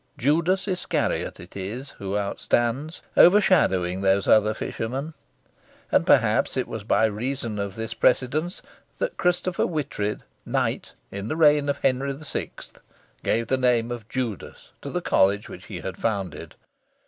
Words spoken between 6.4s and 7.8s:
it was by reason of